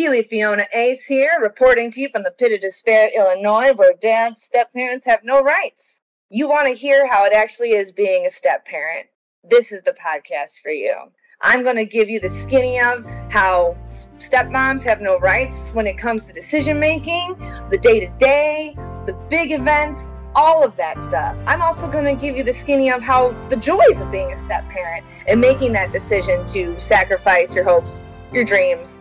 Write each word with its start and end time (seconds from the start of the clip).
Keeley 0.00 0.22
Fiona 0.22 0.66
Ace 0.72 1.04
here, 1.04 1.32
reporting 1.42 1.90
to 1.90 2.00
you 2.00 2.08
from 2.08 2.22
the 2.22 2.30
pit 2.30 2.52
of 2.52 2.62
despair, 2.62 3.10
Illinois, 3.14 3.74
where 3.74 3.92
dads, 4.00 4.42
step 4.42 4.72
parents 4.72 5.04
have 5.04 5.20
no 5.24 5.42
rights. 5.42 6.00
You 6.30 6.48
want 6.48 6.68
to 6.68 6.72
hear 6.72 7.06
how 7.06 7.26
it 7.26 7.34
actually 7.34 7.72
is 7.72 7.92
being 7.92 8.24
a 8.24 8.30
step 8.30 8.64
parent? 8.64 9.08
This 9.44 9.72
is 9.72 9.82
the 9.84 9.94
podcast 10.02 10.62
for 10.62 10.70
you. 10.70 10.94
I'm 11.42 11.62
going 11.62 11.76
to 11.76 11.84
give 11.84 12.08
you 12.08 12.18
the 12.18 12.30
skinny 12.40 12.80
of 12.80 13.04
how 13.28 13.76
stepmoms 14.20 14.80
have 14.84 15.02
no 15.02 15.18
rights 15.18 15.58
when 15.74 15.86
it 15.86 15.98
comes 15.98 16.24
to 16.24 16.32
decision 16.32 16.80
making, 16.80 17.36
the 17.70 17.76
day 17.76 18.00
to 18.00 18.08
day, 18.16 18.74
the 19.04 19.12
big 19.28 19.52
events, 19.52 20.00
all 20.34 20.64
of 20.64 20.78
that 20.78 20.96
stuff. 21.04 21.36
I'm 21.46 21.60
also 21.60 21.86
going 21.86 22.06
to 22.06 22.18
give 22.18 22.38
you 22.38 22.42
the 22.42 22.54
skinny 22.54 22.90
of 22.90 23.02
how 23.02 23.32
the 23.50 23.56
joys 23.56 24.00
of 24.00 24.10
being 24.10 24.32
a 24.32 24.38
step 24.46 24.66
parent 24.70 25.04
and 25.28 25.38
making 25.42 25.74
that 25.74 25.92
decision 25.92 26.48
to 26.54 26.80
sacrifice 26.80 27.54
your 27.54 27.64
hopes, 27.64 28.02
your 28.32 28.44
dreams, 28.44 28.99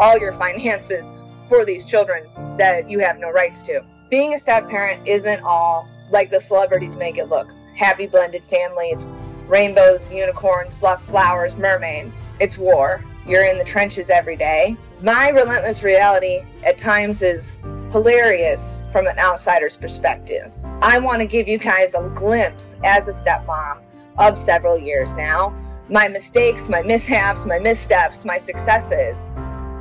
all 0.00 0.18
your 0.18 0.32
finances 0.32 1.04
for 1.48 1.66
these 1.66 1.84
children 1.84 2.26
that 2.56 2.88
you 2.88 2.98
have 3.00 3.18
no 3.18 3.30
rights 3.30 3.62
to. 3.64 3.82
Being 4.08 4.32
a 4.32 4.40
step 4.40 4.66
parent 4.68 5.06
isn't 5.06 5.42
all 5.42 5.86
like 6.10 6.30
the 6.30 6.40
celebrities 6.40 6.94
make 6.94 7.18
it 7.18 7.26
look. 7.28 7.46
Happy 7.76 8.06
blended 8.06 8.42
families, 8.50 9.04
rainbows, 9.46 10.08
unicorns, 10.10 10.72
fluff 10.74 11.04
flowers, 11.06 11.56
mermaids. 11.56 12.16
It's 12.40 12.56
war. 12.56 13.04
You're 13.26 13.44
in 13.44 13.58
the 13.58 13.64
trenches 13.64 14.08
every 14.08 14.36
day. 14.36 14.74
My 15.02 15.28
relentless 15.28 15.82
reality 15.82 16.44
at 16.64 16.78
times 16.78 17.20
is 17.20 17.58
hilarious 17.92 18.80
from 18.92 19.06
an 19.06 19.18
outsider's 19.18 19.76
perspective. 19.76 20.50
I 20.80 20.98
want 20.98 21.20
to 21.20 21.26
give 21.26 21.46
you 21.46 21.58
guys 21.58 21.90
a 21.94 22.08
glimpse 22.14 22.74
as 22.84 23.06
a 23.06 23.12
stepmom 23.12 23.82
of 24.16 24.38
several 24.38 24.78
years 24.78 25.14
now. 25.14 25.54
My 25.90 26.08
mistakes, 26.08 26.68
my 26.68 26.82
mishaps, 26.82 27.44
my 27.44 27.58
missteps, 27.58 28.24
my 28.24 28.38
successes. 28.38 29.16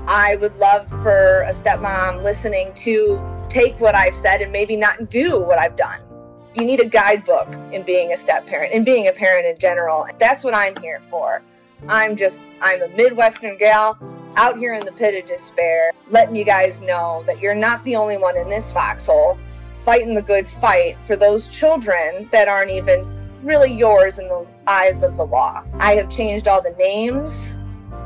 I 0.09 0.37
would 0.37 0.55
love 0.55 0.89
for 1.03 1.41
a 1.43 1.53
stepmom 1.53 2.23
listening 2.23 2.73
to 2.77 3.21
take 3.47 3.79
what 3.79 3.93
I've 3.93 4.15
said 4.15 4.41
and 4.41 4.51
maybe 4.51 4.75
not 4.75 5.11
do 5.11 5.39
what 5.39 5.59
I've 5.59 5.75
done. 5.75 6.01
You 6.55 6.65
need 6.65 6.79
a 6.79 6.85
guidebook 6.85 7.47
in 7.71 7.83
being 7.83 8.11
a 8.11 8.17
step 8.17 8.47
parent 8.47 8.73
and 8.73 8.83
being 8.83 9.07
a 9.07 9.11
parent 9.11 9.45
in 9.45 9.59
general. 9.59 10.07
That's 10.19 10.43
what 10.43 10.55
I'm 10.55 10.75
here 10.77 10.99
for. 11.11 11.43
I'm 11.87 12.17
just, 12.17 12.41
I'm 12.59 12.81
a 12.81 12.87
Midwestern 12.87 13.55
gal 13.59 13.99
out 14.35 14.57
here 14.57 14.73
in 14.73 14.83
the 14.83 14.91
pit 14.93 15.13
of 15.13 15.29
despair, 15.29 15.91
letting 16.09 16.35
you 16.35 16.43
guys 16.43 16.81
know 16.81 17.23
that 17.27 17.39
you're 17.39 17.53
not 17.53 17.83
the 17.83 17.95
only 17.95 18.17
one 18.17 18.35
in 18.35 18.49
this 18.49 18.71
foxhole 18.71 19.37
fighting 19.85 20.15
the 20.15 20.23
good 20.23 20.47
fight 20.59 20.97
for 21.05 21.17
those 21.17 21.47
children 21.49 22.27
that 22.31 22.47
aren't 22.47 22.71
even 22.71 23.07
really 23.43 23.71
yours 23.71 24.17
in 24.17 24.27
the 24.27 24.47
eyes 24.65 25.03
of 25.03 25.17
the 25.17 25.25
law. 25.25 25.63
I 25.73 25.93
have 25.97 26.09
changed 26.09 26.47
all 26.47 26.63
the 26.63 26.75
names, 26.79 27.31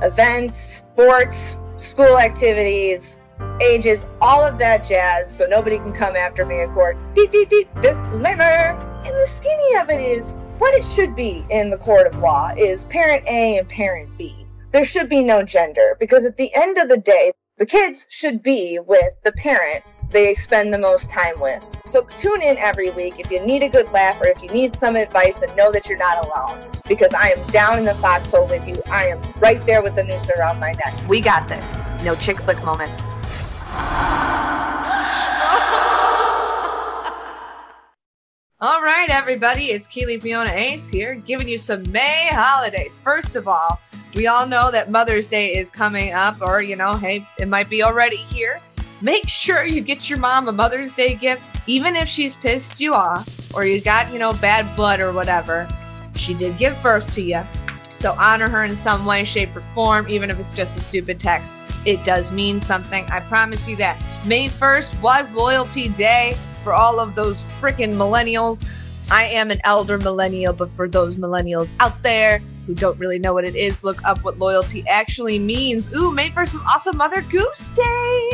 events, 0.02 0.58
sports, 0.91 1.56
school 1.84 2.17
activities, 2.17 3.17
ages, 3.62 4.06
all 4.22 4.42
of 4.42 4.58
that 4.59 4.88
jazz, 4.88 5.36
so 5.38 5.45
nobody 5.45 5.78
can 5.78 5.94
come 5.94 6.16
after 6.16 6.45
me 6.45 6.62
in 6.62 6.73
court. 6.73 6.98
Deep, 7.14 7.31
deep, 7.31 7.50
deep, 7.50 7.70
disclaimer. 7.81 8.72
And 9.06 9.14
the 9.14 9.30
skinny 9.38 9.75
of 9.75 9.90
it 9.90 10.02
is 10.02 10.28
what 10.59 10.73
it 10.73 10.86
should 10.95 11.16
be 11.16 11.45
in 11.50 11.70
the 11.70 11.78
court 11.78 12.08
of 12.08 12.16
law 12.20 12.53
is 12.58 12.86
parent 12.86 13.25
A 13.28 13.58
and 13.58 13.67
parent 13.67 14.17
B. 14.17 14.45
There 14.72 14.86
should 14.86 15.09
be 15.09 15.23
no 15.23 15.44
gender 15.44 15.98
because 16.00 16.25
at 16.25 16.38
the 16.38 16.53
end 16.56 16.78
of 16.78 16.90
the 16.90 16.98
day, 16.98 17.34
the 17.58 17.66
kids 17.66 18.06
should 18.09 18.42
be 18.42 18.80
with 18.80 19.14
the 19.23 19.31
parent 19.34 19.84
they 20.14 20.36
spend 20.36 20.72
the 20.72 20.78
most 20.78 21.09
time 21.09 21.39
with. 21.39 21.61
So 21.92 22.08
tune 22.22 22.42
in 22.42 22.58
every 22.58 22.92
week 22.92 23.19
if 23.19 23.30
you 23.30 23.39
need 23.45 23.64
a 23.64 23.69
good 23.69 23.92
laugh 23.92 24.22
or 24.22 24.28
if 24.28 24.42
you 24.42 24.50
need 24.50 24.80
some 24.80 24.95
advice 24.95 25.36
and 25.42 25.53
know 25.58 25.72
that 25.72 25.88
you're 25.88 25.97
not 25.97 26.25
alone. 26.25 26.72
Because 26.88 27.14
I 27.14 27.30
am 27.31 27.45
down 27.47 27.80
in 27.80 27.86
the 27.86 27.95
foxhole 27.95 28.47
with 28.47 28.67
you. 28.67 28.75
I 28.86 29.08
am 29.08 29.22
right 29.39 29.64
there 29.66 29.81
with 29.81 29.95
the 29.95 30.03
noose 30.03 30.30
around 30.38 30.59
my 30.59 30.72
neck. 30.72 31.08
We 31.09 31.19
got 31.19 31.47
this. 31.47 31.66
No 32.03 32.16
chick 32.16 32.39
flick 32.41 32.64
moments. 32.64 33.02
All 38.61 38.81
right, 38.81 39.09
everybody, 39.09 39.72
it's 39.72 39.88
Keeley 39.88 40.19
Fiona 40.19 40.51
Ace 40.51 40.90
here, 40.90 41.16
giving 41.16 41.50
you 41.50 41.57
some 41.57 41.84
May 41.91 42.30
holidays. 42.31 42.97
First 43.03 43.35
of 43.35 43.45
all, 43.45 43.81
we 44.16 44.28
all 44.28 44.47
know 44.47 44.72
that 44.72 44.90
Mother's 44.90 45.28
Day 45.28 45.53
is 45.53 45.69
coming 45.69 46.13
up, 46.13 46.38
or, 46.40 46.62
you 46.62 46.78
know, 46.78 46.95
hey, 46.95 47.28
it 47.40 47.50
might 47.50 47.69
be 47.69 47.84
already 47.84 48.16
here. 48.16 48.62
Make 49.03 49.28
sure 49.28 49.66
you 49.66 49.81
get 49.81 50.09
your 50.09 50.18
mom 50.18 50.47
a 50.47 50.53
Mother's 50.53 50.94
Day 50.94 51.16
gift, 51.16 51.44
even 51.68 51.97
if 51.97 52.08
she's 52.08 52.38
pissed 52.38 52.80
you 52.80 52.94
off 52.94 53.53
or 53.53 53.66
you 53.66 53.81
got, 53.81 54.09
you 54.14 54.18
know, 54.18 54.31
bad 54.31 54.74
blood 54.78 55.02
or 55.02 55.12
whatever. 55.12 55.68
She 56.16 56.34
did 56.34 56.58
give 56.58 56.81
birth 56.81 57.13
to 57.16 57.22
you. 57.22 57.42
So 57.92 58.16
honor 58.18 58.47
her 58.47 58.63
in 58.63 58.78
some 58.78 59.06
way, 59.06 59.25
shape, 59.25 59.53
or 59.58 59.62
form, 59.62 60.08
even 60.08 60.30
if 60.30 60.40
it's 60.40 60.53
just 60.53 60.78
a 60.78 60.80
stupid 60.80 61.19
text. 61.19 61.53
It 61.86 62.02
does 62.06 62.31
mean 62.31 62.62
something. 62.62 63.03
I 63.12 63.19
promise 63.19 63.68
you 63.68 63.75
that. 63.75 64.02
May 64.25 64.47
1st 64.47 65.02
was 65.02 65.36
Loyalty 65.36 65.90
Day 65.90 66.38
for 66.63 66.72
all 66.72 67.02
of 67.02 67.13
those 67.13 67.42
freaking 67.59 67.96
millennials. 67.96 68.66
I 69.12 69.25
am 69.25 69.52
an 69.52 69.59
elder 69.66 69.97
millennial, 69.97 70.53
but 70.53 70.72
for 70.72 70.88
those 70.88 71.18
millennials 71.18 71.74
out 71.81 72.02
there 72.03 72.40
who 72.66 72.74
don't 72.74 72.97
really 73.00 73.19
know 73.19 73.34
what 73.34 73.44
it 73.44 73.58
is, 73.58 73.84
look 73.84 74.02
up 74.06 74.24
what 74.24 74.38
loyalty 74.38 74.88
actually 74.88 75.40
means. 75.40 75.94
Ooh, 75.94 76.13
May 76.13 76.30
1st 76.30 76.53
was 76.53 76.63
also 76.74 76.94
Mother 76.94 77.19
Goose 77.19 77.69
Day. 77.72 78.32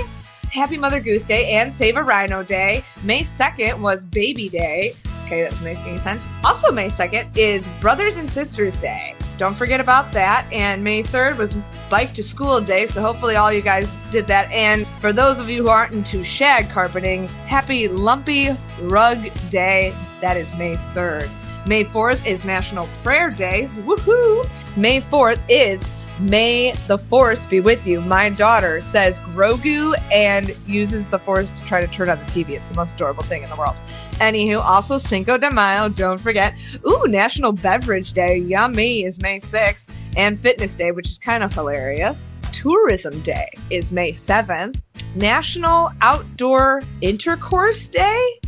Happy 0.52 0.78
Mother 0.78 1.00
Goose 1.00 1.26
Day 1.26 1.52
and 1.52 1.72
Save 1.72 1.98
a 1.98 2.04
Rhino 2.04 2.44
Day. 2.44 2.84
May 3.04 3.22
2nd 3.22 3.80
was 3.80 4.04
Baby 4.04 4.50
Day. 4.50 4.94
Okay, 5.26 5.44
that's 5.44 5.62
making 5.62 6.00
sense. 6.00 6.24
Also, 6.44 6.72
May 6.72 6.88
2nd 6.88 7.38
is 7.38 7.70
Brothers 7.80 8.18
and 8.18 8.28
Sisters 8.28 8.78
Day. 8.80 9.14
Don't 9.38 9.54
forget 9.54 9.80
about 9.80 10.12
that. 10.12 10.52
And 10.52 10.84
May 10.84 11.04
3rd 11.04 11.38
was 11.38 11.56
Bike 11.90 12.14
to 12.16 12.24
School 12.24 12.60
Day, 12.62 12.88
so 12.88 13.00
hopefully 13.00 13.36
all 13.36 13.54
you 13.54 13.62
guys 13.62 13.96
did 14.12 14.26
that. 14.26 14.52
And 14.52 14.88
for 15.00 15.14
those 15.14 15.40
of 15.40 15.50
you 15.50 15.62
who 15.62 15.70
aren't 15.70 15.94
into 15.94 16.24
shag 16.24 16.68
carpeting, 16.70 17.28
happy 17.48 17.88
Lumpy 17.88 18.50
Rug 18.82 19.20
Day. 19.52 19.94
That 20.20 20.36
is 20.36 20.56
May 20.58 20.76
3rd. 20.94 21.30
May 21.68 21.84
4th 21.84 22.26
is 22.26 22.44
National 22.44 22.88
Prayer 23.04 23.30
Day. 23.30 23.68
Woohoo! 23.86 24.50
May 24.76 25.00
4th 25.00 25.42
is 25.48 25.84
May 26.20 26.74
the 26.88 26.98
Force 26.98 27.46
be 27.46 27.62
with 27.62 27.88
you. 27.88 28.02
My 28.02 28.30
daughter 28.30 28.82
says 28.82 29.20
Grogu 29.22 29.96
and 30.12 30.56
uses 30.68 31.08
the 31.08 31.18
Force 31.18 31.50
to 31.50 31.66
try 31.66 31.80
to 31.80 31.88
turn 31.88 32.10
on 32.10 32.18
the 32.18 32.26
TV. 32.26 32.50
It's 32.52 32.70
the 32.70 32.76
most 32.76 32.96
adorable 32.96 33.24
thing 33.24 33.44
in 33.44 33.50
the 33.50 33.56
world. 33.56 33.76
Anywho, 34.20 34.60
also 34.60 34.98
Cinco 34.98 35.38
de 35.38 35.50
Mayo, 35.50 35.88
don't 35.88 36.18
forget. 36.18 36.54
Ooh, 36.86 37.06
National 37.08 37.54
Beverage 37.54 38.12
Day, 38.12 38.38
yummy, 38.38 39.06
is 39.06 39.22
May 39.22 39.40
6th. 39.40 39.88
And 40.18 40.38
Fitness 40.38 40.76
Day, 40.76 40.92
which 40.92 41.08
is 41.08 41.18
kind 41.18 41.42
of 41.44 41.54
hilarious. 41.54 42.30
Tourism 42.52 43.22
Day 43.22 43.50
is 43.70 43.94
May 43.94 44.12
7th. 44.12 44.82
National 45.16 45.90
Outdoor 46.02 46.82
Intercourse 47.02 47.90
Day? 47.90 48.40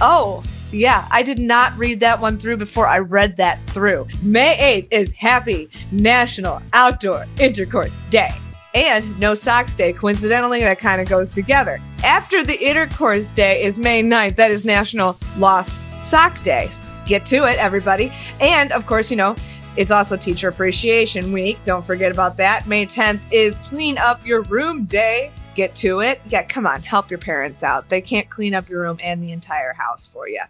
Oh, 0.00 0.42
yeah, 0.70 1.08
I 1.10 1.22
did 1.22 1.38
not 1.38 1.76
read 1.78 2.00
that 2.00 2.20
one 2.20 2.38
through 2.38 2.58
before 2.58 2.86
I 2.86 2.98
read 2.98 3.36
that 3.36 3.58
through. 3.68 4.06
May 4.22 4.82
8th 4.82 4.88
is 4.92 5.12
Happy 5.14 5.70
National 5.90 6.60
Outdoor 6.72 7.26
Intercourse 7.40 8.00
Day. 8.10 8.30
And 8.74 9.18
No 9.18 9.34
Socks 9.34 9.74
Day. 9.74 9.92
Coincidentally, 9.92 10.60
that 10.60 10.78
kind 10.78 11.00
of 11.00 11.08
goes 11.08 11.30
together. 11.30 11.80
After 12.04 12.44
the 12.44 12.62
Intercourse 12.62 13.32
Day 13.32 13.62
is 13.62 13.78
May 13.78 14.02
9th. 14.02 14.36
That 14.36 14.50
is 14.50 14.64
National 14.64 15.18
Lost 15.38 15.90
Sock 16.00 16.40
Day. 16.44 16.68
Get 17.06 17.24
to 17.26 17.48
it, 17.48 17.56
everybody. 17.56 18.12
And 18.40 18.70
of 18.72 18.84
course, 18.86 19.10
you 19.10 19.16
know, 19.16 19.34
it's 19.76 19.90
also 19.90 20.16
Teacher 20.16 20.48
Appreciation 20.48 21.32
Week. 21.32 21.58
Don't 21.64 21.84
forget 21.84 22.12
about 22.12 22.36
that. 22.36 22.68
May 22.68 22.84
10th 22.84 23.20
is 23.30 23.58
Clean 23.58 23.96
Up 23.96 24.24
Your 24.26 24.42
Room 24.42 24.84
Day 24.84 25.32
get 25.58 25.74
to 25.74 25.98
it. 26.00 26.20
Yeah, 26.28 26.44
come 26.44 26.68
on, 26.68 26.82
help 26.82 27.10
your 27.10 27.18
parents 27.18 27.64
out. 27.64 27.88
They 27.88 28.00
can't 28.00 28.30
clean 28.30 28.54
up 28.54 28.68
your 28.68 28.82
room 28.82 28.98
and 29.02 29.20
the 29.20 29.32
entire 29.32 29.72
house 29.72 30.06
for 30.06 30.28
you. 30.28 30.40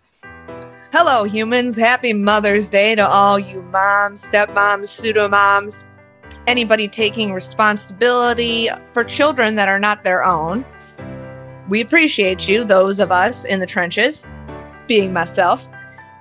Hello, 0.92 1.24
humans. 1.24 1.78
Happy 1.78 2.12
Mother's 2.12 2.69
Day 2.69 2.94
to 2.94 3.08
all 3.08 3.38
you 3.38 3.58
moms, 3.72 4.28
stepmoms, 4.28 4.88
pseudo 4.88 5.26
moms, 5.26 5.82
anybody 6.46 6.88
taking 6.88 7.32
responsibility 7.32 8.69
for 8.86 9.02
children 9.02 9.54
that 9.54 9.66
are 9.66 9.80
not 9.80 10.04
their 10.04 10.22
own. 10.22 10.62
We 11.70 11.81
appreciate 11.81 12.46
you, 12.46 12.64
those 12.64 13.00
of 13.00 13.11
us 13.11 13.46
in 13.46 13.61
the 13.61 13.66
trenches, 13.66 14.26
being 14.87 15.14
myself. 15.14 15.70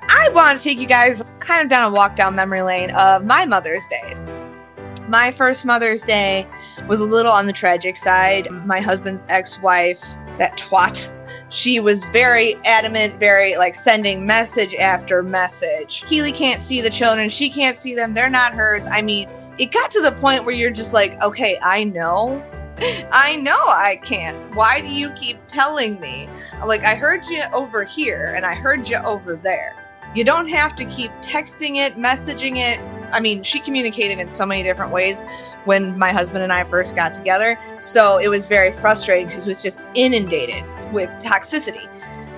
I 0.08 0.30
want 0.30 0.58
to 0.58 0.64
take 0.64 0.80
you 0.80 0.88
guys 0.88 1.22
kind 1.40 1.62
of 1.62 1.70
down 1.70 1.92
a 1.92 1.94
walk 1.94 2.16
down 2.16 2.36
memory 2.36 2.62
lane 2.62 2.92
of 2.92 3.26
my 3.26 3.44
Mother's 3.44 3.86
Days 3.88 4.26
my 5.08 5.32
first 5.32 5.66
Mother's 5.66 6.04
Day 6.04 6.48
was 6.88 7.02
a 7.02 7.06
little 7.06 7.32
on 7.32 7.46
the 7.46 7.54
tragic 7.54 7.98
side. 7.98 8.50
My 8.52 8.80
husband's 8.80 9.26
ex 9.30 9.60
wife, 9.62 10.02
that 10.38 10.58
twat, 10.58 11.12
she 11.50 11.80
was 11.80 12.04
very 12.06 12.56
adamant, 12.66 13.20
very 13.20 13.58
like 13.58 13.76
sending 13.76 14.26
message 14.26 14.76
after 14.76 15.24
message. 15.24 16.04
Keeley 16.06 16.32
can't 16.32 16.62
see 16.62 16.82
the 16.82 16.90
children. 16.90 17.30
She 17.30 17.50
can't 17.50 17.80
see 17.80 17.96
them. 17.96 18.14
They're 18.14 18.30
not 18.30 18.54
hers. 18.54 18.86
I 18.88 19.02
mean, 19.02 19.30
it 19.58 19.72
got 19.72 19.90
to 19.92 20.02
the 20.02 20.12
point 20.14 20.46
where 20.46 20.54
you're 20.54 20.72
just 20.72 20.94
like, 20.94 21.20
okay, 21.22 21.58
I 21.62 21.84
know. 21.84 22.44
I 23.12 23.38
know 23.38 23.58
I 23.58 24.00
can't. 24.04 24.56
Why 24.56 24.82
do 24.82 24.88
you 24.88 25.10
keep 25.12 25.40
telling 25.48 26.00
me? 26.00 26.30
Like, 26.64 26.84
I 26.84 26.96
heard 26.96 27.26
you 27.26 27.44
over 27.54 27.84
here 27.84 28.34
and 28.36 28.46
I 28.46 28.54
heard 28.54 28.88
you 28.88 28.98
over 28.98 29.36
there. 29.36 29.74
You 30.14 30.24
don't 30.24 30.48
have 30.48 30.76
to 30.76 30.86
keep 30.86 31.12
texting 31.22 31.78
it, 31.78 31.96
messaging 31.96 32.58
it, 32.58 32.80
I 33.12 33.20
mean, 33.20 33.44
she 33.44 33.60
communicated 33.60 34.20
in 34.20 34.30
so 34.30 34.46
many 34.46 34.64
different 34.64 34.92
ways 34.92 35.24
when 35.66 35.98
my 35.98 36.12
husband 36.12 36.44
and 36.44 36.54
I 36.54 36.64
first 36.64 36.96
got 36.96 37.14
together. 37.14 37.58
So 37.80 38.18
it 38.18 38.28
was 38.28 38.46
very 38.46 38.72
frustrating 38.72 39.28
because 39.28 39.48
it 39.48 39.50
was 39.50 39.62
just 39.62 39.80
inundated 39.94 40.64
with 40.92 41.10
toxicity, 41.22 41.88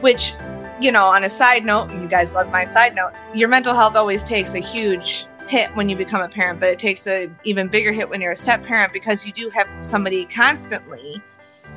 which, 0.02 0.34
you 0.82 0.92
know, 0.92 1.06
on 1.06 1.24
a 1.24 1.30
side 1.30 1.66
note, 1.66 1.92
you 1.92 2.08
guys 2.08 2.34
love 2.34 2.52
my 2.52 2.64
side 2.64 2.96
notes, 2.96 3.24
your 3.34 3.50
mental 3.50 3.74
health 3.74 3.96
always 3.96 4.24
takes 4.24 4.54
a 4.54 4.60
huge 4.60 5.28
hit 5.48 5.76
when 5.76 5.90
you 5.90 5.96
become 5.96 6.22
a 6.22 6.30
parent, 6.30 6.60
but 6.60 6.70
it 6.70 6.78
takes 6.78 7.08
a 7.08 7.30
even 7.44 7.68
bigger 7.68 7.92
hit 7.92 8.08
when 8.08 8.22
you're 8.22 8.34
a 8.34 8.36
step 8.36 8.64
parent 8.64 8.94
because 8.94 9.26
you 9.26 9.34
do 9.34 9.50
have 9.50 9.68
somebody 9.82 10.26
constantly 10.26 11.22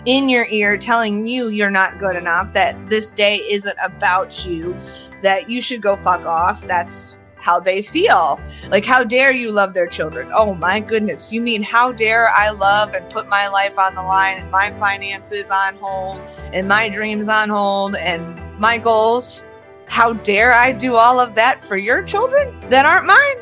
in 0.04 0.28
your 0.28 0.46
ear 0.46 0.76
telling 0.76 1.26
you 1.26 1.48
you're 1.48 1.70
not 1.70 1.98
good 1.98 2.16
enough, 2.16 2.52
that 2.52 2.76
this 2.88 3.12
day 3.12 3.36
isn't 3.48 3.76
about 3.82 4.44
you, 4.44 4.76
that 5.22 5.48
you 5.48 5.62
should 5.62 5.80
go 5.80 5.96
fuck 5.96 6.26
off. 6.26 6.60
That's 6.66 7.18
how 7.42 7.60
they 7.60 7.82
feel. 7.82 8.40
Like, 8.68 8.86
how 8.86 9.04
dare 9.04 9.32
you 9.32 9.50
love 9.50 9.74
their 9.74 9.86
children? 9.86 10.30
Oh 10.32 10.54
my 10.54 10.80
goodness. 10.80 11.32
You 11.32 11.42
mean, 11.42 11.62
how 11.62 11.92
dare 11.92 12.28
I 12.30 12.50
love 12.50 12.94
and 12.94 13.08
put 13.10 13.28
my 13.28 13.48
life 13.48 13.78
on 13.78 13.94
the 13.94 14.02
line 14.02 14.38
and 14.38 14.50
my 14.50 14.70
finances 14.78 15.50
on 15.50 15.76
hold 15.76 16.20
and 16.52 16.68
my 16.68 16.88
dreams 16.88 17.28
on 17.28 17.48
hold 17.48 17.96
and 17.96 18.40
my 18.58 18.78
goals? 18.78 19.44
How 19.86 20.14
dare 20.14 20.54
I 20.54 20.72
do 20.72 20.94
all 20.94 21.20
of 21.20 21.34
that 21.34 21.62
for 21.62 21.76
your 21.76 22.02
children 22.02 22.54
that 22.70 22.86
aren't 22.86 23.06
mine? 23.06 23.36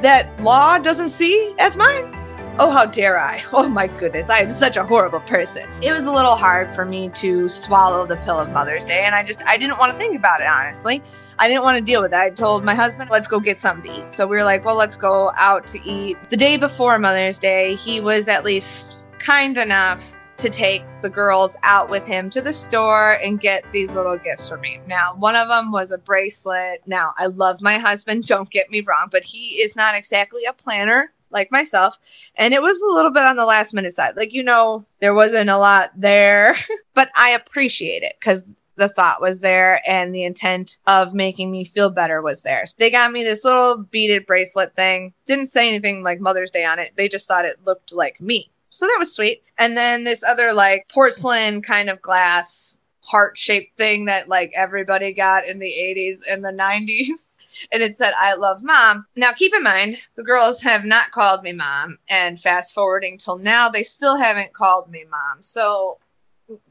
That 0.00 0.40
law 0.40 0.78
doesn't 0.78 1.10
see 1.10 1.54
as 1.58 1.76
mine? 1.76 2.17
Oh, 2.60 2.70
how 2.70 2.86
dare 2.86 3.20
I? 3.20 3.40
Oh 3.52 3.68
my 3.68 3.86
goodness, 3.86 4.30
I 4.30 4.40
am 4.40 4.50
such 4.50 4.76
a 4.76 4.84
horrible 4.84 5.20
person. 5.20 5.68
It 5.80 5.92
was 5.92 6.06
a 6.06 6.12
little 6.12 6.34
hard 6.34 6.74
for 6.74 6.84
me 6.84 7.08
to 7.10 7.48
swallow 7.48 8.04
the 8.04 8.16
pill 8.18 8.38
of 8.38 8.50
Mother's 8.50 8.84
Day, 8.84 9.04
and 9.04 9.14
I 9.14 9.22
just, 9.22 9.44
I 9.46 9.56
didn't 9.56 9.78
want 9.78 9.92
to 9.92 9.98
think 9.98 10.16
about 10.16 10.40
it, 10.40 10.48
honestly. 10.48 11.00
I 11.38 11.46
didn't 11.46 11.62
want 11.62 11.78
to 11.78 11.84
deal 11.84 12.02
with 12.02 12.12
it. 12.12 12.16
I 12.16 12.30
told 12.30 12.64
my 12.64 12.74
husband, 12.74 13.10
let's 13.10 13.28
go 13.28 13.38
get 13.38 13.60
something 13.60 13.92
to 13.92 14.04
eat. 14.04 14.10
So 14.10 14.26
we 14.26 14.36
were 14.36 14.44
like, 14.44 14.64
well, 14.64 14.74
let's 14.74 14.96
go 14.96 15.30
out 15.36 15.68
to 15.68 15.88
eat. 15.88 16.16
The 16.30 16.36
day 16.36 16.56
before 16.56 16.98
Mother's 16.98 17.38
Day, 17.38 17.76
he 17.76 18.00
was 18.00 18.26
at 18.26 18.44
least 18.44 18.98
kind 19.18 19.56
enough 19.56 20.16
to 20.38 20.48
take 20.48 20.82
the 21.02 21.10
girls 21.10 21.56
out 21.62 21.90
with 21.90 22.06
him 22.06 22.30
to 22.30 22.40
the 22.40 22.52
store 22.52 23.18
and 23.22 23.40
get 23.40 23.64
these 23.72 23.94
little 23.94 24.16
gifts 24.16 24.48
for 24.48 24.56
me. 24.56 24.80
Now, 24.86 25.14
one 25.14 25.36
of 25.36 25.48
them 25.48 25.70
was 25.70 25.92
a 25.92 25.98
bracelet. 25.98 26.82
Now, 26.86 27.12
I 27.18 27.26
love 27.26 27.60
my 27.60 27.78
husband, 27.78 28.24
don't 28.26 28.50
get 28.50 28.70
me 28.70 28.80
wrong, 28.80 29.08
but 29.10 29.24
he 29.24 29.62
is 29.62 29.76
not 29.76 29.94
exactly 29.94 30.44
a 30.44 30.52
planner 30.52 31.12
like 31.30 31.50
myself. 31.52 31.98
And 32.36 32.54
it 32.54 32.62
was 32.62 32.80
a 32.82 32.92
little 32.92 33.10
bit 33.10 33.24
on 33.24 33.36
the 33.36 33.44
last 33.44 33.74
minute 33.74 33.92
side. 33.92 34.16
Like, 34.16 34.32
you 34.32 34.42
know, 34.42 34.84
there 35.00 35.14
wasn't 35.14 35.50
a 35.50 35.58
lot 35.58 35.90
there, 35.96 36.56
but 36.94 37.10
I 37.16 37.30
appreciate 37.30 38.02
it 38.02 38.14
because 38.18 38.56
the 38.76 38.88
thought 38.88 39.20
was 39.20 39.40
there 39.40 39.82
and 39.86 40.14
the 40.14 40.24
intent 40.24 40.78
of 40.86 41.12
making 41.12 41.50
me 41.50 41.64
feel 41.64 41.90
better 41.90 42.22
was 42.22 42.42
there. 42.42 42.64
So 42.64 42.74
they 42.78 42.90
got 42.90 43.12
me 43.12 43.24
this 43.24 43.44
little 43.44 43.84
beaded 43.90 44.24
bracelet 44.24 44.74
thing. 44.76 45.12
Didn't 45.26 45.48
say 45.48 45.68
anything 45.68 46.02
like 46.02 46.20
Mother's 46.20 46.50
Day 46.50 46.64
on 46.64 46.78
it. 46.78 46.92
They 46.96 47.08
just 47.08 47.28
thought 47.28 47.44
it 47.44 47.56
looked 47.66 47.92
like 47.92 48.20
me. 48.20 48.50
So 48.70 48.86
that 48.86 48.96
was 48.98 49.12
sweet. 49.12 49.42
And 49.58 49.76
then 49.76 50.04
this 50.04 50.22
other 50.22 50.52
like 50.52 50.88
porcelain 50.88 51.62
kind 51.62 51.90
of 51.90 52.00
glass 52.00 52.76
heart 53.08 53.38
shaped 53.38 53.76
thing 53.78 54.04
that 54.04 54.28
like 54.28 54.52
everybody 54.54 55.14
got 55.14 55.46
in 55.46 55.58
the 55.58 55.66
80s 55.66 56.20
and 56.30 56.44
the 56.44 56.52
90s. 56.52 57.30
And 57.72 57.82
it 57.82 57.96
said, 57.96 58.12
I 58.16 58.34
love 58.34 58.62
mom. 58.62 59.06
Now, 59.16 59.32
keep 59.32 59.52
in 59.52 59.64
mind, 59.64 59.96
the 60.14 60.22
girls 60.22 60.62
have 60.62 60.84
not 60.84 61.10
called 61.10 61.42
me 61.42 61.52
mom. 61.52 61.98
And 62.08 62.38
fast 62.38 62.72
forwarding 62.72 63.18
till 63.18 63.38
now, 63.38 63.68
they 63.68 63.82
still 63.82 64.16
haven't 64.16 64.52
called 64.52 64.88
me 64.88 65.04
mom. 65.10 65.42
So 65.42 65.98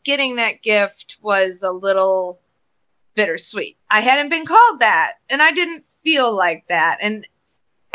getting 0.05 0.37
that 0.37 0.61
gift 0.61 1.17
was 1.21 1.61
a 1.61 1.71
little 1.71 2.39
bittersweet. 3.15 3.75
I 3.89 3.99
hadn't 3.99 4.29
been 4.29 4.45
called 4.45 4.79
that. 4.79 5.15
And 5.29 5.41
I 5.41 5.51
didn't 5.51 5.85
feel 6.05 6.33
like 6.33 6.65
that. 6.69 6.99
And 7.01 7.27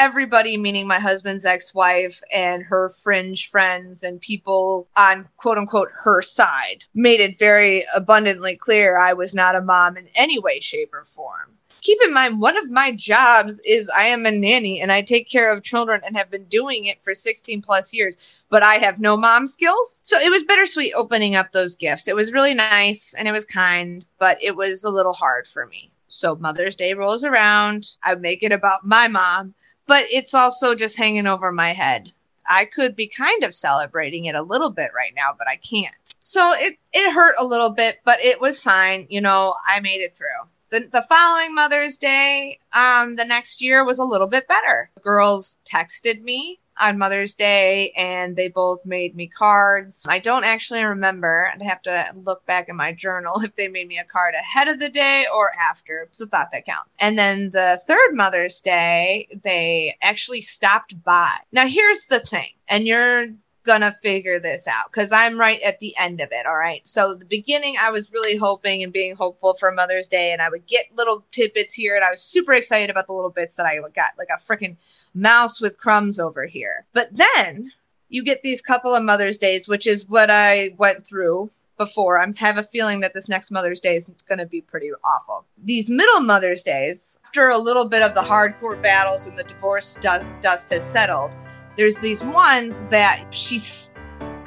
everybody, 0.02 0.56
meaning 0.56 0.84
my 0.88 0.98
husband's 0.98 1.44
ex 1.44 1.72
wife 1.72 2.24
and 2.34 2.64
her 2.64 2.88
fringe 2.88 3.48
friends 3.48 4.02
and 4.02 4.20
people 4.20 4.88
on 4.96 5.28
quote 5.36 5.56
unquote 5.56 5.90
her 6.02 6.20
side, 6.20 6.84
made 6.92 7.20
it 7.20 7.38
very 7.38 7.86
abundantly 7.94 8.56
clear 8.56 8.98
I 8.98 9.12
was 9.12 9.32
not 9.32 9.54
a 9.54 9.60
mom 9.60 9.96
in 9.96 10.08
any 10.16 10.40
way, 10.40 10.58
shape, 10.58 10.92
or 10.92 11.04
form. 11.04 11.56
Keep 11.82 12.00
in 12.04 12.12
mind, 12.12 12.40
one 12.40 12.58
of 12.58 12.68
my 12.68 12.90
jobs 12.90 13.60
is 13.60 13.88
I 13.96 14.06
am 14.06 14.26
a 14.26 14.32
nanny 14.32 14.80
and 14.80 14.90
I 14.90 15.02
take 15.02 15.30
care 15.30 15.52
of 15.52 15.62
children 15.62 16.00
and 16.04 16.16
have 16.16 16.30
been 16.32 16.46
doing 16.46 16.86
it 16.86 17.00
for 17.04 17.14
16 17.14 17.62
plus 17.62 17.94
years, 17.94 18.16
but 18.50 18.64
I 18.64 18.74
have 18.74 18.98
no 18.98 19.16
mom 19.16 19.46
skills. 19.46 20.00
So 20.02 20.18
it 20.18 20.30
was 20.30 20.42
bittersweet 20.42 20.94
opening 20.96 21.36
up 21.36 21.52
those 21.52 21.76
gifts. 21.76 22.08
It 22.08 22.16
was 22.16 22.32
really 22.32 22.54
nice 22.54 23.14
and 23.14 23.28
it 23.28 23.32
was 23.32 23.44
kind, 23.44 24.04
but 24.18 24.42
it 24.42 24.56
was 24.56 24.82
a 24.82 24.90
little 24.90 25.14
hard 25.14 25.46
for 25.46 25.66
me. 25.66 25.92
So 26.08 26.34
Mother's 26.34 26.76
Day 26.76 26.92
rolls 26.92 27.24
around. 27.24 27.90
I 28.02 28.16
make 28.16 28.42
it 28.42 28.50
about 28.50 28.84
my 28.84 29.06
mom 29.06 29.54
but 29.86 30.06
it's 30.10 30.34
also 30.34 30.74
just 30.74 30.96
hanging 30.96 31.26
over 31.26 31.52
my 31.52 31.72
head. 31.72 32.12
I 32.48 32.64
could 32.64 32.96
be 32.96 33.06
kind 33.08 33.44
of 33.44 33.54
celebrating 33.54 34.24
it 34.24 34.34
a 34.34 34.42
little 34.42 34.70
bit 34.70 34.90
right 34.94 35.12
now, 35.14 35.34
but 35.36 35.48
I 35.48 35.56
can't. 35.56 35.94
So 36.20 36.52
it, 36.56 36.76
it 36.92 37.12
hurt 37.14 37.36
a 37.38 37.46
little 37.46 37.70
bit, 37.70 37.98
but 38.04 38.20
it 38.20 38.40
was 38.40 38.60
fine. 38.60 39.06
You 39.08 39.20
know, 39.20 39.54
I 39.64 39.80
made 39.80 40.00
it 40.00 40.14
through. 40.14 40.48
The, 40.70 40.88
the 40.90 41.02
following 41.02 41.54
Mother's 41.54 41.98
Day, 41.98 42.58
um, 42.72 43.16
the 43.16 43.24
next 43.24 43.60
year 43.60 43.84
was 43.84 43.98
a 43.98 44.04
little 44.04 44.26
bit 44.26 44.48
better. 44.48 44.90
Girls 45.02 45.58
texted 45.64 46.22
me 46.22 46.58
on 46.80 46.98
Mother's 46.98 47.34
Day 47.34 47.92
and 47.96 48.36
they 48.36 48.48
both 48.48 48.84
made 48.84 49.14
me 49.14 49.26
cards. 49.26 50.04
I 50.08 50.18
don't 50.18 50.44
actually 50.44 50.82
remember. 50.82 51.50
I'd 51.52 51.62
have 51.62 51.82
to 51.82 52.14
look 52.24 52.44
back 52.46 52.68
in 52.68 52.76
my 52.76 52.92
journal 52.92 53.34
if 53.42 53.54
they 53.56 53.68
made 53.68 53.88
me 53.88 53.98
a 53.98 54.04
card 54.04 54.34
ahead 54.34 54.68
of 54.68 54.80
the 54.80 54.88
day 54.88 55.26
or 55.32 55.52
after. 55.58 56.08
The 56.18 56.26
thought 56.26 56.50
that 56.52 56.66
counts. 56.66 56.96
And 57.00 57.18
then 57.18 57.50
the 57.50 57.80
third 57.86 58.14
Mother's 58.14 58.60
Day, 58.60 59.28
they 59.42 59.96
actually 60.02 60.40
stopped 60.40 61.02
by. 61.02 61.36
Now 61.50 61.66
here's 61.66 62.06
the 62.06 62.20
thing, 62.20 62.50
and 62.68 62.86
you're 62.86 63.26
gonna 63.64 63.92
figure 63.92 64.38
this 64.40 64.66
out 64.66 64.90
because 64.90 65.12
I'm 65.12 65.38
right 65.38 65.60
at 65.62 65.78
the 65.78 65.94
end 65.98 66.20
of 66.20 66.30
it. 66.32 66.46
All 66.46 66.56
right. 66.56 66.86
So 66.86 67.14
the 67.14 67.24
beginning, 67.24 67.76
I 67.80 67.90
was 67.90 68.12
really 68.12 68.36
hoping 68.36 68.82
and 68.82 68.92
being 68.92 69.14
hopeful 69.14 69.54
for 69.54 69.70
Mother's 69.70 70.08
Day, 70.08 70.32
and 70.32 70.42
I 70.42 70.48
would 70.48 70.66
get 70.66 70.86
little 70.96 71.24
tidbits 71.30 71.74
here, 71.74 71.94
and 71.94 72.04
I 72.04 72.10
was 72.10 72.22
super 72.22 72.52
excited 72.52 72.90
about 72.90 73.06
the 73.06 73.12
little 73.12 73.30
bits 73.30 73.56
that 73.56 73.66
I 73.66 73.76
got, 73.94 74.12
like 74.18 74.28
a 74.30 74.40
freaking 74.40 74.76
mouse 75.14 75.60
with 75.60 75.78
crumbs 75.78 76.18
over 76.18 76.46
here. 76.46 76.86
But 76.92 77.08
then 77.12 77.72
you 78.08 78.22
get 78.22 78.42
these 78.42 78.60
couple 78.60 78.94
of 78.94 79.02
Mother's 79.02 79.38
Days, 79.38 79.68
which 79.68 79.86
is 79.86 80.08
what 80.08 80.30
I 80.30 80.74
went 80.76 81.06
through 81.06 81.50
before. 81.78 82.20
I 82.20 82.26
have 82.36 82.58
a 82.58 82.62
feeling 82.62 83.00
that 83.00 83.14
this 83.14 83.28
next 83.28 83.50
Mother's 83.50 83.80
Day 83.80 83.96
is 83.96 84.10
going 84.28 84.38
to 84.38 84.46
be 84.46 84.60
pretty 84.60 84.90
awful. 85.02 85.46
These 85.56 85.88
middle 85.90 86.20
Mother's 86.20 86.62
Days, 86.62 87.18
after 87.24 87.48
a 87.48 87.58
little 87.58 87.88
bit 87.88 88.02
of 88.02 88.14
the 88.14 88.20
hardcore 88.20 88.80
battles 88.80 89.26
and 89.26 89.38
the 89.38 89.44
divorce 89.44 89.98
dust 90.02 90.70
has 90.70 90.84
settled, 90.84 91.30
there's 91.76 91.98
these 91.98 92.22
ones 92.22 92.84
that 92.86 93.24
she 93.30 93.58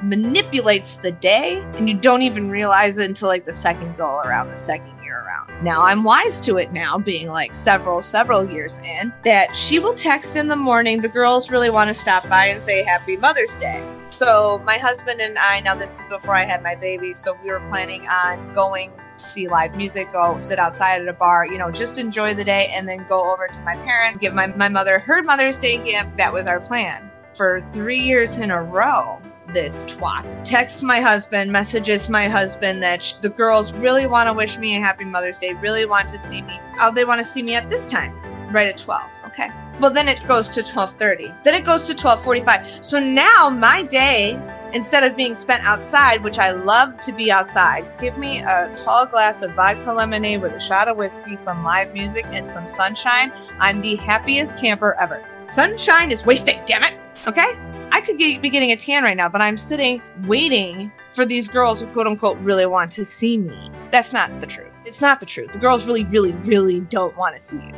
manipulates 0.03 0.97
the 0.97 1.11
day 1.11 1.61
and 1.75 1.89
you 1.89 1.95
don't 1.95 2.21
even 2.21 2.49
realize 2.49 2.97
it 2.97 3.07
until 3.07 3.27
like 3.27 3.45
the 3.45 3.53
second 3.53 3.97
go 3.97 4.19
around, 4.19 4.49
the 4.49 4.55
second 4.55 4.95
year 5.03 5.23
around. 5.25 5.63
Now 5.63 5.81
I'm 5.81 6.03
wise 6.03 6.39
to 6.41 6.57
it 6.57 6.71
now, 6.71 6.97
being 6.97 7.27
like 7.27 7.55
several, 7.55 8.01
several 8.01 8.49
years 8.49 8.77
in, 8.79 9.11
that 9.23 9.55
she 9.55 9.79
will 9.79 9.95
text 9.95 10.35
in 10.35 10.47
the 10.47 10.55
morning. 10.55 11.01
The 11.01 11.09
girls 11.09 11.49
really 11.49 11.69
want 11.69 11.87
to 11.87 11.93
stop 11.93 12.27
by 12.29 12.47
and 12.47 12.61
say 12.61 12.83
Happy 12.83 13.17
Mother's 13.17 13.57
Day. 13.57 13.83
So 14.11 14.61
my 14.65 14.77
husband 14.77 15.21
and 15.21 15.37
I, 15.37 15.59
now 15.61 15.75
this 15.75 15.99
is 15.99 16.05
before 16.09 16.35
I 16.35 16.45
had 16.45 16.61
my 16.61 16.75
baby, 16.75 17.13
so 17.13 17.37
we 17.43 17.49
were 17.49 17.61
planning 17.69 18.07
on 18.07 18.53
going 18.53 18.91
see 19.17 19.47
live 19.47 19.75
music, 19.75 20.11
go 20.11 20.37
sit 20.39 20.59
outside 20.59 21.01
at 21.01 21.07
a 21.07 21.13
bar, 21.13 21.47
you 21.47 21.57
know, 21.57 21.71
just 21.71 21.97
enjoy 21.97 22.33
the 22.33 22.43
day 22.43 22.69
and 22.73 22.85
then 22.85 23.05
go 23.07 23.31
over 23.31 23.47
to 23.47 23.61
my 23.61 23.73
parents, 23.75 24.19
give 24.19 24.33
my, 24.33 24.47
my 24.47 24.67
mother 24.67 24.99
her 24.99 25.23
Mother's 25.23 25.57
Day 25.57 25.77
gift. 25.77 26.17
That 26.17 26.33
was 26.33 26.47
our 26.47 26.59
plan 26.59 27.09
for 27.35 27.61
three 27.61 27.99
years 27.99 28.37
in 28.37 28.51
a 28.51 28.61
row 28.61 29.19
this 29.53 29.85
twat. 29.85 30.25
Text 30.43 30.83
my 30.83 30.99
husband, 30.99 31.51
messages 31.51 32.09
my 32.09 32.27
husband 32.27 32.81
that 32.83 33.01
sh- 33.01 33.13
the 33.15 33.29
girls 33.29 33.73
really 33.73 34.07
want 34.07 34.27
to 34.27 34.33
wish 34.33 34.57
me 34.57 34.75
a 34.75 34.79
happy 34.79 35.05
Mother's 35.05 35.39
Day, 35.39 35.53
really 35.53 35.85
want 35.85 36.09
to 36.09 36.19
see 36.19 36.41
me. 36.41 36.59
Oh, 36.79 36.91
they 36.91 37.05
want 37.05 37.19
to 37.19 37.25
see 37.25 37.43
me 37.43 37.55
at 37.55 37.69
this 37.69 37.87
time, 37.87 38.13
right 38.51 38.67
at 38.67 38.77
12. 38.77 39.03
Okay. 39.27 39.49
Well, 39.79 39.91
then 39.91 40.07
it 40.07 40.25
goes 40.27 40.49
to 40.51 40.63
12:30. 40.63 41.43
Then 41.43 41.53
it 41.53 41.65
goes 41.65 41.87
to 41.87 41.93
12:45. 41.93 42.83
So 42.83 42.99
now 42.99 43.49
my 43.49 43.83
day 43.83 44.39
instead 44.73 45.03
of 45.03 45.15
being 45.15 45.35
spent 45.35 45.63
outside, 45.63 46.21
which 46.23 46.37
I 46.37 46.51
love 46.51 46.99
to 47.01 47.13
be 47.13 47.31
outside, 47.31 47.85
give 47.99 48.17
me 48.17 48.39
a 48.39 48.73
tall 48.75 49.05
glass 49.05 49.41
of 49.41 49.51
vodka 49.53 49.91
lemonade 49.91 50.41
with 50.41 50.53
a 50.53 50.59
shot 50.59 50.87
of 50.87 50.97
whiskey, 50.97 51.35
some 51.35 51.63
live 51.63 51.93
music, 51.93 52.25
and 52.29 52.47
some 52.47 52.67
sunshine. 52.67 53.31
I'm 53.59 53.81
the 53.81 53.95
happiest 53.95 54.59
camper 54.59 54.95
ever. 54.99 55.23
Sunshine 55.49 56.11
is 56.11 56.25
wasting, 56.25 56.59
damn 56.65 56.83
it. 56.83 57.04
Okay? 57.27 57.53
I 57.91 58.01
could 58.01 58.17
get, 58.17 58.41
be 58.41 58.49
getting 58.49 58.71
a 58.71 58.77
tan 58.77 59.03
right 59.03 59.15
now, 59.15 59.29
but 59.29 59.41
I'm 59.41 59.57
sitting 59.57 60.01
waiting 60.25 60.91
for 61.11 61.25
these 61.25 61.47
girls 61.47 61.81
who 61.81 61.87
quote 61.87 62.07
unquote 62.07 62.37
really 62.39 62.65
want 62.65 62.91
to 62.93 63.05
see 63.05 63.37
me. 63.37 63.71
That's 63.91 64.11
not 64.13 64.39
the 64.41 64.47
truth. 64.47 64.71
It's 64.85 65.01
not 65.01 65.19
the 65.19 65.25
truth. 65.25 65.51
The 65.53 65.59
girls 65.59 65.85
really, 65.85 66.03
really, 66.05 66.33
really 66.43 66.81
don't 66.81 67.15
want 67.17 67.35
to 67.35 67.39
see 67.39 67.57
you. 67.57 67.71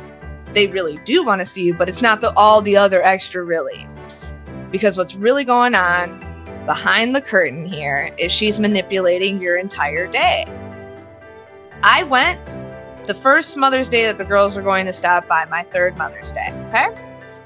They 0.52 0.66
really 0.66 0.98
do 1.04 1.24
want 1.24 1.40
to 1.40 1.46
see 1.46 1.64
you, 1.64 1.74
but 1.74 1.88
it's 1.88 2.02
not 2.02 2.20
the 2.20 2.32
all 2.36 2.60
the 2.60 2.76
other 2.76 3.02
extra 3.02 3.44
reallys. 3.44 4.24
Because 4.70 4.98
what's 4.98 5.14
really 5.14 5.44
going 5.44 5.74
on 5.74 6.18
behind 6.66 7.14
the 7.14 7.22
curtain 7.22 7.64
here 7.64 8.14
is 8.18 8.32
she's 8.32 8.58
manipulating 8.58 9.40
your 9.40 9.56
entire 9.56 10.06
day. 10.06 10.44
I 11.82 12.02
went 12.02 12.40
the 13.06 13.14
first 13.14 13.56
Mother's 13.56 13.88
Day 13.88 14.04
that 14.04 14.18
the 14.18 14.24
girls 14.24 14.56
were 14.56 14.62
going 14.62 14.84
to 14.84 14.92
stop 14.92 15.26
by, 15.26 15.46
my 15.46 15.62
third 15.62 15.96
Mother's 15.96 16.32
Day. 16.32 16.52
Okay? 16.68 16.88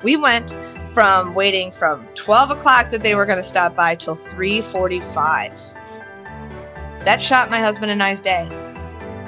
We 0.03 0.17
went 0.17 0.57
from 0.93 1.35
waiting 1.35 1.73
from 1.73 2.07
12 2.15 2.51
o'clock 2.51 2.91
that 2.91 3.03
they 3.03 3.15
were 3.15 3.25
going 3.25 3.39
to 3.39 3.43
stop 3.43 3.75
by 3.75 3.95
till 3.95 4.15
3:45. 4.15 5.53
That 7.05 7.21
shot 7.21 7.51
my 7.51 7.59
husband 7.59 7.91
and 7.91 8.03
I's 8.03 8.21
day. 8.21 8.47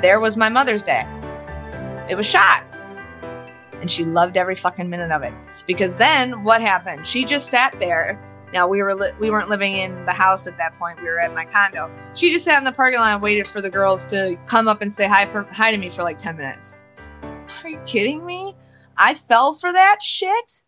There 0.02 0.20
was 0.20 0.36
my 0.36 0.48
Mother's 0.48 0.84
Day. 0.84 1.06
It 2.08 2.16
was 2.16 2.26
shot. 2.26 2.64
And 3.80 3.90
she 3.90 4.04
loved 4.04 4.36
every 4.36 4.54
fucking 4.54 4.88
minute 4.88 5.10
of 5.10 5.22
it. 5.22 5.32
Because 5.66 5.96
then 5.96 6.44
what 6.44 6.60
happened? 6.60 7.06
She 7.06 7.24
just 7.24 7.48
sat 7.48 7.78
there. 7.80 8.18
Now 8.52 8.68
we 8.68 8.82
were 8.82 8.94
li- 8.94 9.12
we 9.18 9.30
weren't 9.30 9.48
living 9.48 9.76
in 9.76 10.04
the 10.04 10.12
house 10.12 10.46
at 10.46 10.56
that 10.58 10.74
point. 10.74 11.00
We 11.02 11.08
were 11.08 11.18
at 11.18 11.34
my 11.34 11.44
condo. 11.44 11.90
She 12.14 12.30
just 12.30 12.44
sat 12.44 12.58
in 12.58 12.64
the 12.64 12.72
parking 12.72 13.00
lot 13.00 13.14
and 13.14 13.22
waited 13.22 13.48
for 13.48 13.60
the 13.60 13.70
girls 13.70 14.06
to 14.06 14.36
come 14.46 14.68
up 14.68 14.82
and 14.82 14.92
say 14.92 15.08
hi 15.08 15.26
for 15.26 15.44
hi 15.44 15.70
to 15.70 15.78
me 15.78 15.88
for 15.88 16.02
like 16.02 16.18
10 16.18 16.36
minutes. 16.36 16.80
Are 17.62 17.68
you 17.68 17.80
kidding 17.86 18.24
me? 18.24 18.54
I 18.96 19.14
fell 19.14 19.54
for 19.54 19.72
that 19.72 20.02
shit? 20.02 20.63